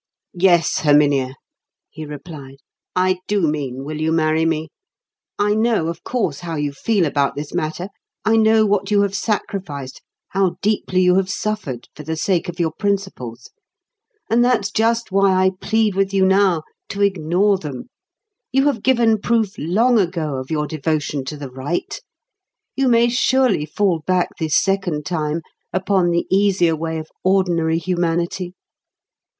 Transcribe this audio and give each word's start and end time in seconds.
"Yes, 0.33 0.79
Herminia," 0.79 1.35
he 1.91 2.07
replied. 2.07 2.57
"I 2.95 3.19
do 3.27 3.41
mean, 3.45 3.83
will 3.83 4.01
you 4.01 4.11
marry 4.11 4.45
me? 4.45 4.69
I 5.37 5.53
know, 5.53 5.89
of 5.89 6.03
course, 6.03 6.39
how 6.39 6.55
you 6.55 6.71
feel 6.71 7.05
about 7.05 7.35
this 7.35 7.53
matter; 7.53 7.89
I 8.25 8.35
know 8.35 8.65
what 8.65 8.89
you 8.89 9.03
have 9.03 9.13
sacrificed, 9.13 10.01
how 10.29 10.55
deeply 10.63 11.01
you 11.01 11.13
have 11.17 11.29
suffered, 11.29 11.87
for 11.95 12.01
the 12.01 12.17
sake 12.17 12.49
of 12.49 12.59
your 12.59 12.71
principles. 12.71 13.51
And 14.27 14.43
that's 14.43 14.71
just 14.71 15.11
why 15.11 15.33
I 15.33 15.51
plead 15.61 15.93
with 15.93 16.15
you 16.15 16.25
now 16.25 16.63
to 16.89 17.03
ignore 17.03 17.59
them. 17.59 17.87
You 18.51 18.65
have 18.65 18.81
given 18.81 19.19
proof 19.21 19.55
long 19.59 19.99
ago 19.99 20.37
of 20.37 20.49
your 20.49 20.65
devotion 20.65 21.25
to 21.25 21.37
the 21.37 21.51
right. 21.51 22.01
You 22.75 22.87
may 22.87 23.07
surely 23.07 23.67
fall 23.67 23.99
back 23.99 24.29
this 24.39 24.57
second 24.59 25.05
time 25.05 25.43
upon 25.71 26.09
the 26.09 26.25
easier 26.35 26.75
way 26.75 26.97
of 26.97 27.05
ordinary 27.23 27.77
humanity. 27.77 28.55